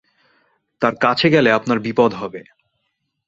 [0.81, 2.41] তার কাছে গেলে আপনার বিপদ হবে।